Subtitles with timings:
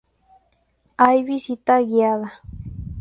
[0.97, 2.41] Hay visita guiada.